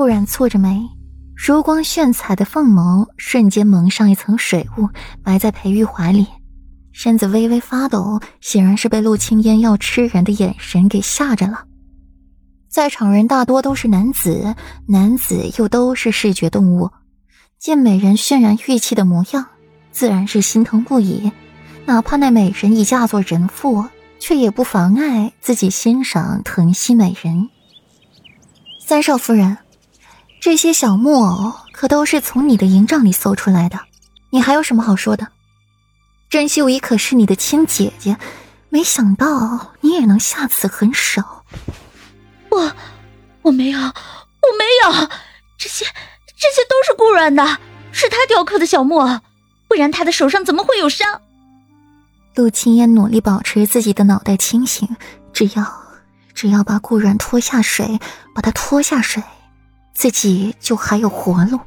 [0.00, 0.88] 顾然蹙着眉，
[1.36, 4.88] 如光炫彩的凤眸瞬间蒙上一层水雾，
[5.22, 6.26] 埋在裴玉怀里，
[6.90, 11.64] 身子微微发抖，显然是被陆青烟要吃人的眼神给吓着了。
[12.70, 14.54] 在场人大多都是男子，
[14.88, 16.88] 男子又都是视觉动物，
[17.58, 19.48] 见美人渲染玉气的模样，
[19.92, 21.30] 自然是心疼不已。
[21.84, 23.84] 哪怕那美人已嫁作人妇，
[24.18, 27.50] 却也不妨碍自己欣赏疼惜美人。
[28.82, 29.58] 三少夫人，
[30.40, 33.78] 这些小木偶可都是从你的营帐里搜出来的，
[34.30, 35.28] 你还有什么好说的？
[36.30, 38.16] 甄秀仪可是你的亲姐姐，
[38.70, 41.22] 没想到你也能下此狠手。
[42.48, 42.72] 我
[43.42, 43.84] 我没有，我
[44.58, 45.08] 没有，
[45.58, 47.44] 这些这些都是顾软的，
[47.92, 49.20] 是他雕刻的小木偶，
[49.68, 51.20] 不然他的手上怎么会有伤？
[52.34, 54.88] 陆青烟努力保持自己的脑袋清醒，
[55.34, 55.70] 只要
[56.32, 58.00] 只要把顾软拖下水，
[58.34, 59.22] 把他拖下水，
[60.00, 61.60] 自己就还有活路。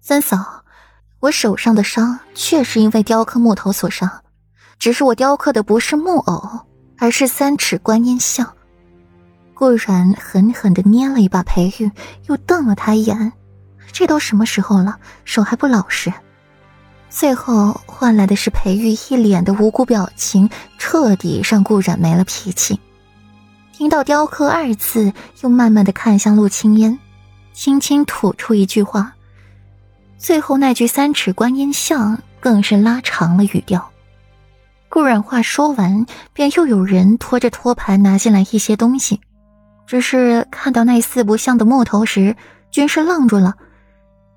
[0.00, 0.64] 三嫂，
[1.20, 4.10] 我手上的伤确实因为雕刻木头所伤，
[4.76, 6.58] 只是我雕刻的不是木偶，
[6.98, 8.52] 而是三尺观音像。
[9.54, 11.88] 顾然狠狠的捏了一把裴玉，
[12.26, 13.32] 又瞪了他一眼。
[13.92, 16.12] 这都什么时候了，手还不老实？
[17.08, 22.80] 最后换来的是裴玉一脸的无辜表情，彻底让顾然没了脾气。
[23.72, 26.98] 听到“雕刻”二字，又慢慢的看向陆青烟，
[27.52, 29.12] 轻轻吐出一句话。
[30.18, 33.90] 最后那句“三尺观音像”更是拉长了语调。
[34.88, 39.20] 顾然话说完，便又有人拖着托盘拿进来一些东西。
[39.86, 42.36] 只是看到那四不像的木头时，
[42.70, 43.54] 均是愣住了。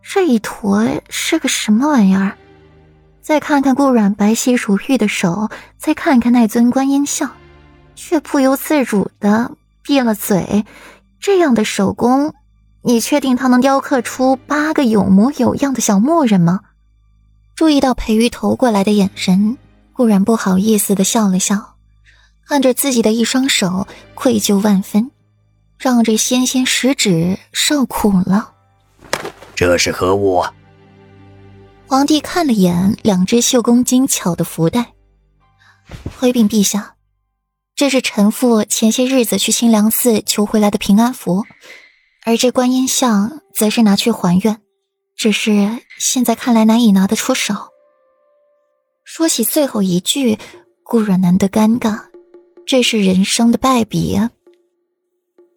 [0.01, 2.37] 这一坨是个什么玩意儿？
[3.21, 7.31] 再看看顾阮白皙如玉的手，再看看那尊观音像，
[7.95, 9.51] 却不由自主的
[9.83, 10.65] 闭了嘴。
[11.19, 12.33] 这样的手工，
[12.87, 16.61] 你确定他能雕刻出八个有模有样的小木人吗？
[17.55, 19.57] 注意到裴玉投过来的眼神，
[19.91, 21.77] 顾然不好意思的笑了笑，
[22.47, 25.09] 看着自己的一双手，愧疚万分。
[25.79, 28.53] 让这纤纤十指受苦了。
[29.55, 30.45] 这是何物？
[31.87, 34.93] 皇帝看了眼两只绣工精巧的福袋，
[36.17, 36.95] 回禀陛下，
[37.75, 41.45] 这是臣父前些日子去清凉寺求回来的平安符，
[42.25, 44.59] 而这观音像则是拿去还愿，
[45.15, 45.51] 只是
[45.99, 47.53] 现在看来难以拿得出手。
[49.03, 50.39] 说起最后一句，
[50.81, 52.05] 顾阮难得尴尬，
[52.65, 54.31] 这是人生的败笔啊。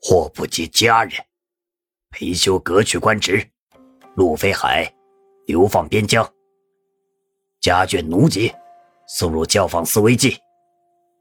[0.02, 1.24] 祸不及家人，
[2.10, 3.48] 裴修革去官职，
[4.14, 4.92] 陆飞海
[5.46, 6.30] 流放边疆，
[7.62, 8.54] 家眷奴籍
[9.06, 10.36] 送入教坊司为妓，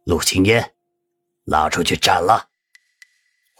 [0.04, 0.74] 陆青烟
[1.46, 2.50] 拉出去斩了。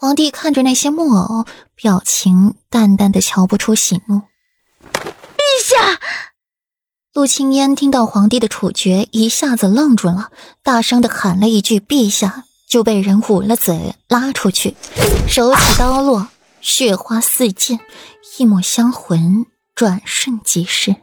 [0.00, 1.44] 皇帝看着那些木偶，
[1.74, 4.22] 表情淡淡的，瞧不出喜怒。
[4.92, 5.98] 陛下，
[7.12, 10.30] 陆青烟听到皇帝的处决，一下子愣住了，
[10.62, 14.76] 大声的喊了一句：“陛下。”就被人捂了嘴，拉出去，
[15.26, 16.28] 手起刀落，
[16.60, 17.80] 血花四溅，
[18.38, 20.94] 一抹香魂转瞬即逝。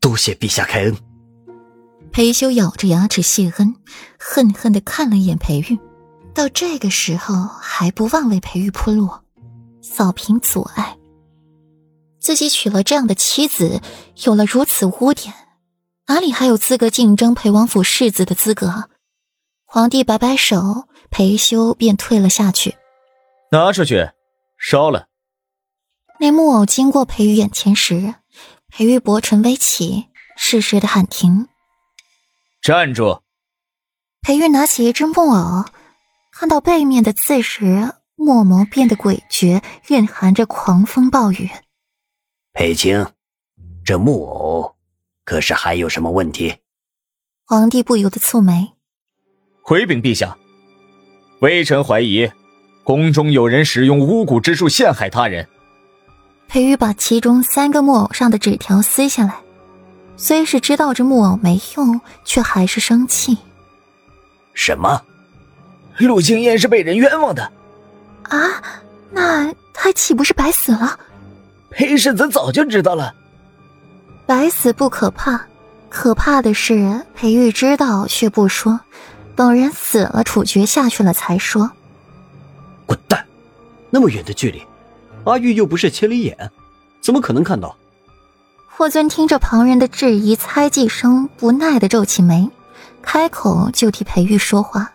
[0.00, 0.96] 多谢陛下开恩。
[2.10, 3.76] 裴修咬着牙齿谢恩，
[4.18, 5.78] 恨恨的看了一眼裴玉，
[6.34, 9.08] 到这个时候还不忘为裴玉铺路，
[9.80, 10.96] 扫平阻碍。
[12.20, 13.80] 自己娶了这样的妻子，
[14.24, 15.34] 有了如此污点，
[16.06, 18.88] 哪里还有资格竞争裴王府世子的资格？
[19.64, 22.76] 皇帝摆摆手，裴修便退了下去。
[23.50, 24.10] 拿出去，
[24.58, 25.08] 烧了。
[26.20, 28.14] 那木偶经过裴玉眼前时，
[28.68, 30.06] 裴玉薄唇微起，
[30.36, 31.48] 适时的喊停。
[32.62, 33.20] 站住！
[34.22, 35.64] 裴玉拿起一只木偶，
[36.42, 41.48] 看到背面的字时，墨眸变得诡谲，蕴含着狂风暴雨。
[42.52, 43.06] 裴青，
[43.84, 44.74] 这木偶
[45.24, 46.56] 可是还有什么问题？
[47.46, 48.72] 皇帝不由得蹙眉。
[49.62, 50.36] 回禀陛下，
[51.42, 52.28] 微臣怀疑
[52.82, 55.48] 宫中有人使用巫蛊之术陷害他人。
[56.48, 59.40] 裴玉把其中三个木偶上的纸条撕下来，
[60.16, 63.38] 虽是知道这木偶没用，却还是生气。
[64.54, 65.00] 什么？
[65.98, 67.52] 陆青烟是被人冤枉的？
[68.24, 68.62] 啊，
[69.10, 70.98] 那他岂不是白死了？
[71.70, 73.14] 裴世子早就知道了。
[74.26, 75.46] 白死不可怕，
[75.88, 78.80] 可怕的是裴玉知道却不说。
[79.34, 81.70] 等人死了，处决下去了才说。
[82.86, 83.24] 滚蛋！
[83.90, 84.62] 那么远的距离，
[85.24, 86.50] 阿玉又不是千里眼，
[87.00, 87.76] 怎么可能看到？
[88.66, 92.50] 霍尊听着旁人的质疑、猜忌声，不耐的皱起眉，
[93.02, 94.92] 开口就替裴玉说话。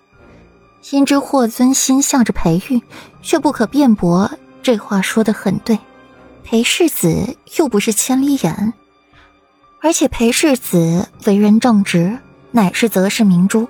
[0.89, 2.81] 心之霍尊心向着裴玉，
[3.21, 4.31] 却不可辩驳，
[4.63, 5.77] 这话说的很对，
[6.45, 8.73] 裴世子又不是千里眼，
[9.81, 12.17] 而且裴世子为人正直，
[12.51, 13.67] 乃是择世明珠，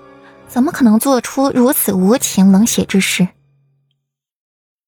[0.48, 3.28] 怎么可能做出如此无情冷血之事？